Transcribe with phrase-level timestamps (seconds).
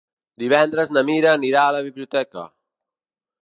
[0.43, 2.47] Divendres na Mira anirà a la biblioteca.